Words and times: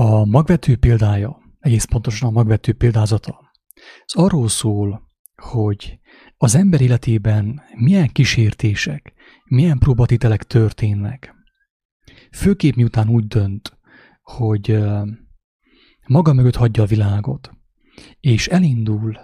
A 0.00 0.24
magvető 0.24 0.76
példája, 0.76 1.38
egész 1.58 1.84
pontosan 1.84 2.28
a 2.28 2.32
magvető 2.32 2.72
példázata, 2.72 3.52
az 4.04 4.14
arról 4.14 4.48
szól, 4.48 5.02
hogy 5.42 5.98
az 6.36 6.54
ember 6.54 6.80
életében 6.80 7.62
milyen 7.74 8.08
kísértések, 8.08 9.12
milyen 9.44 9.78
próbatitelek 9.78 10.42
történnek. 10.42 11.34
Főképp 12.32 12.74
miután 12.74 13.08
úgy 13.08 13.26
dönt, 13.26 13.78
hogy 14.22 14.78
maga 16.06 16.32
mögött 16.32 16.56
hagyja 16.56 16.82
a 16.82 16.86
világot, 16.86 17.50
és 18.20 18.48
elindul 18.48 19.18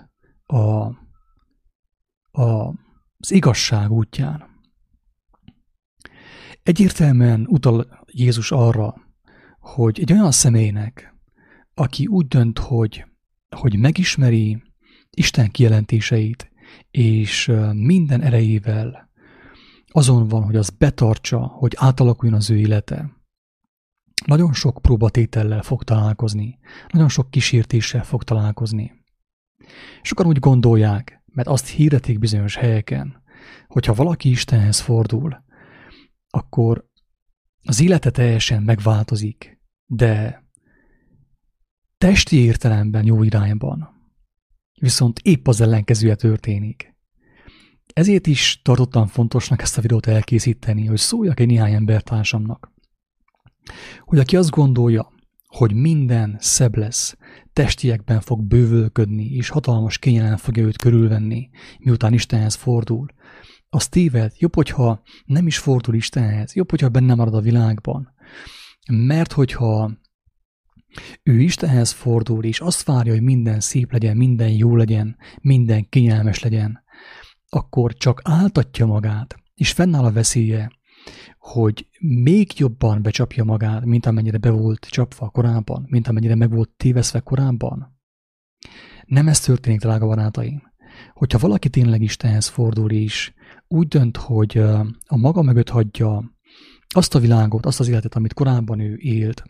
a, 0.44 0.56
a, 2.30 2.74
az 3.16 3.30
igazság 3.30 3.90
útján. 3.90 4.44
Egyértelműen 6.62 7.46
utal 7.48 8.04
Jézus 8.12 8.52
arra, 8.52 9.03
hogy 9.64 10.00
egy 10.00 10.12
olyan 10.12 10.32
személynek, 10.32 11.14
aki 11.74 12.06
úgy 12.06 12.26
dönt, 12.26 12.58
hogy, 12.58 13.04
hogy 13.56 13.78
megismeri 13.78 14.62
Isten 15.10 15.50
kijelentéseit, 15.50 16.52
és 16.90 17.52
minden 17.72 18.20
erejével 18.20 19.10
azon 19.86 20.28
van, 20.28 20.44
hogy 20.44 20.56
az 20.56 20.70
betartsa, 20.70 21.38
hogy 21.38 21.72
átalakuljon 21.76 22.36
az 22.36 22.50
ő 22.50 22.56
élete. 22.56 23.10
Nagyon 24.26 24.52
sok 24.52 24.78
próbatétellel 24.82 25.62
fog 25.62 25.82
találkozni, 25.82 26.58
nagyon 26.88 27.08
sok 27.08 27.30
kísértéssel 27.30 28.04
fog 28.04 28.22
találkozni. 28.22 28.92
Sokan 30.02 30.26
úgy 30.26 30.38
gondolják, 30.38 31.22
mert 31.26 31.48
azt 31.48 31.68
hirdetik 31.68 32.18
bizonyos 32.18 32.56
helyeken, 32.56 33.22
hogyha 33.66 33.94
valaki 33.94 34.30
Istenhez 34.30 34.80
fordul, 34.80 35.44
akkor 36.30 36.88
az 37.62 37.80
élete 37.80 38.10
teljesen 38.10 38.62
megváltozik, 38.62 39.53
de 39.86 40.44
testi 41.98 42.36
értelemben 42.36 43.04
jó 43.04 43.22
irányban. 43.22 43.88
Viszont 44.80 45.18
épp 45.22 45.48
az 45.48 45.60
ellenkezője 45.60 46.14
történik. 46.14 46.94
Ezért 47.92 48.26
is 48.26 48.60
tartottam 48.62 49.06
fontosnak 49.06 49.62
ezt 49.62 49.78
a 49.78 49.80
videót 49.80 50.06
elkészíteni, 50.06 50.86
hogy 50.86 50.98
szóljak 50.98 51.40
egy 51.40 51.46
néhány 51.46 51.72
embertársamnak. 51.72 52.72
Hogy 54.00 54.18
aki 54.18 54.36
azt 54.36 54.50
gondolja, 54.50 55.12
hogy 55.46 55.74
minden 55.74 56.36
szebb 56.38 56.76
lesz, 56.76 57.16
testiekben 57.52 58.20
fog 58.20 58.42
bővölködni, 58.42 59.24
és 59.24 59.48
hatalmas 59.48 59.98
kényelem 59.98 60.36
fogja 60.36 60.64
őt 60.64 60.78
körülvenni, 60.78 61.50
miután 61.78 62.12
Istenhez 62.12 62.54
fordul, 62.54 63.06
az 63.68 63.88
téved, 63.88 64.32
jobb, 64.38 64.54
hogyha 64.54 65.02
nem 65.24 65.46
is 65.46 65.58
fordul 65.58 65.94
Istenhez, 65.94 66.54
jobb, 66.54 66.70
hogyha 66.70 66.88
benne 66.88 67.14
marad 67.14 67.34
a 67.34 67.40
világban. 67.40 68.14
Mert 68.92 69.32
hogyha 69.32 69.90
ő 71.22 71.40
Istenhez 71.40 71.92
fordul, 71.92 72.44
és 72.44 72.60
azt 72.60 72.84
várja, 72.84 73.12
hogy 73.12 73.22
minden 73.22 73.60
szép 73.60 73.92
legyen, 73.92 74.16
minden 74.16 74.50
jó 74.50 74.76
legyen, 74.76 75.16
minden 75.40 75.88
kényelmes 75.88 76.42
legyen, 76.42 76.82
akkor 77.48 77.94
csak 77.94 78.20
áltatja 78.24 78.86
magát, 78.86 79.36
és 79.54 79.72
fennáll 79.72 80.04
a 80.04 80.12
veszélye, 80.12 80.70
hogy 81.38 81.88
még 82.00 82.58
jobban 82.58 83.02
becsapja 83.02 83.44
magát, 83.44 83.84
mint 83.84 84.06
amennyire 84.06 84.38
be 84.38 84.50
volt 84.50 84.86
csapva 84.90 85.28
korábban, 85.28 85.86
mint 85.88 86.08
amennyire 86.08 86.34
meg 86.34 86.50
volt 86.50 86.70
téveszve 86.76 87.20
korábban. 87.20 87.98
Nem 89.04 89.28
ez 89.28 89.40
történik, 89.40 89.80
drága 89.80 90.06
barátaim. 90.06 90.62
Hogyha 91.12 91.38
valaki 91.38 91.68
tényleg 91.68 92.02
Istenhez 92.02 92.48
fordul 92.48 92.90
is, 92.90 93.34
úgy 93.68 93.88
dönt, 93.88 94.16
hogy 94.16 94.58
a 95.06 95.16
maga 95.16 95.42
mögött 95.42 95.68
hagyja 95.68 96.33
azt 96.96 97.14
a 97.14 97.18
világot, 97.18 97.66
azt 97.66 97.80
az 97.80 97.88
életet, 97.88 98.14
amit 98.14 98.34
korábban 98.34 98.80
ő 98.80 98.96
élt, 98.96 99.42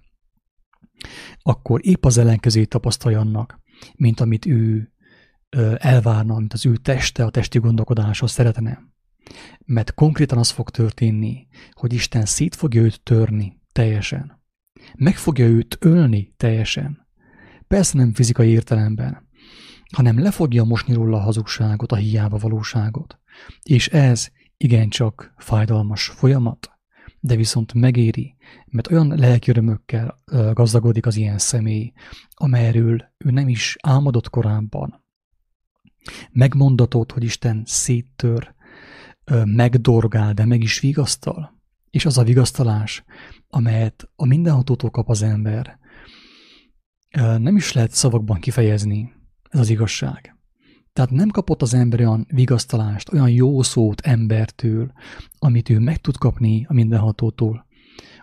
akkor 1.42 1.81
épp 1.83 2.05
az 2.05 2.19
ellenkezőjét 2.19 2.69
tapasztalja 2.69 3.20
annak, 3.20 3.61
mint 3.97 4.20
amit 4.20 4.47
ő 4.47 4.92
elvárna, 5.77 6.39
mint 6.39 6.53
az 6.53 6.67
ő 6.67 6.77
teste, 6.77 7.25
a 7.25 7.31
testi 7.31 7.59
gondolkodáshoz 7.59 8.31
szeretne. 8.31 8.83
Mert 9.64 9.95
konkrétan 9.95 10.39
az 10.39 10.51
fog 10.51 10.70
történni, 10.70 11.46
hogy 11.70 11.92
Isten 11.92 12.24
szét 12.24 12.55
fogja 12.55 12.83
őt 12.83 13.02
törni 13.02 13.61
teljesen. 13.73 14.42
Meg 14.96 15.17
fogja 15.17 15.46
őt 15.46 15.77
ölni 15.80 16.35
teljesen. 16.36 17.07
Persze 17.67 17.98
nem 17.98 18.14
fizikai 18.14 18.48
értelemben, 18.48 19.29
hanem 19.92 20.19
le 20.19 20.30
fogja 20.30 20.64
mosni 20.64 20.95
róla 20.95 21.17
a 21.17 21.23
hazugságot, 21.23 21.92
a 21.92 21.96
hiába 21.96 22.36
valóságot. 22.39 23.19
És 23.63 23.89
ez 23.89 24.29
igencsak 24.57 25.35
fájdalmas 25.36 26.07
folyamat, 26.07 26.70
de 27.27 27.36
viszont 27.36 27.74
megéri, 27.74 28.36
mert 28.67 28.90
olyan 28.90 29.08
lelki 29.17 29.51
örömökkel 29.51 30.23
gazdagodik 30.52 31.07
az 31.07 31.17
ilyen 31.17 31.39
személy, 31.39 31.92
amelyről 32.35 33.12
ő 33.18 33.30
nem 33.30 33.48
is 33.48 33.77
álmodott 33.83 34.30
korábban. 34.30 35.05
Megmondatott, 36.30 37.13
hogy 37.13 37.24
Isten 37.24 37.63
széttör, 37.67 38.55
megdorgál, 39.45 40.33
de 40.33 40.45
meg 40.45 40.63
is 40.63 40.80
vigasztal. 40.80 41.61
És 41.90 42.05
az 42.05 42.18
a 42.18 42.24
vigasztalás, 42.24 43.05
amelyet 43.48 44.11
a 44.17 44.27
mindenhatótól 44.27 44.90
kap 44.90 45.08
az 45.08 45.23
ember, 45.23 45.79
nem 47.39 47.57
is 47.57 47.73
lehet 47.73 47.90
szavakban 47.90 48.40
kifejezni, 48.40 49.13
ez 49.48 49.61
az 49.61 49.68
igazság. 49.68 50.33
Tehát 50.95 51.11
nem 51.11 51.29
kapott 51.29 51.63
az 51.63 51.75
ember 51.75 52.01
olyan 52.01 52.27
vigasztalást, 52.29 53.13
olyan 53.13 53.31
jó 53.31 53.63
szót 53.63 54.01
embertől, 54.01 54.93
amit 55.39 55.69
ő 55.69 55.79
meg 55.79 55.97
tud 55.97 56.17
kapni 56.17 56.67
a 56.69 56.73
mindenhatótól, 56.73 57.67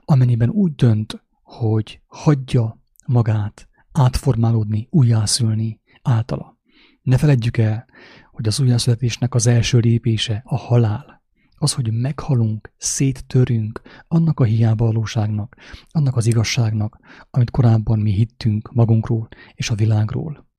amennyiben 0.06 0.50
úgy 0.50 0.76
dönt, 0.76 1.24
hogy 1.44 2.02
hagyja 2.08 2.82
magát 3.06 3.68
átformálódni, 3.92 4.88
újjászülni 4.90 5.82
általa. 6.02 6.58
Ne 7.02 7.18
feledjük 7.18 7.58
el, 7.58 7.86
hogy 8.32 8.48
az 8.48 8.59
újjászületésnek 8.59 9.34
az 9.34 9.48
első 9.48 9.78
lépése 9.78 10.42
a 10.46 10.58
halál. 10.58 11.24
Az, 11.58 11.74
hogy 11.74 11.92
meghalunk, 11.94 12.74
széttörünk 12.78 13.82
annak 14.08 14.40
a 14.40 14.44
hiába 14.44 14.86
valóságnak, 14.86 15.56
annak 15.90 16.16
az 16.16 16.26
igazságnak, 16.26 17.00
amit 17.30 17.52
korábban 17.52 18.00
mi 18.00 18.12
hittünk 18.12 18.74
magunkról 18.74 19.28
és 19.53 19.70
a 19.70 19.76
világról. 19.76 20.50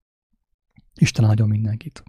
Isten 0.94 1.24
áldjon 1.24 1.48
mindenkit! 1.48 2.02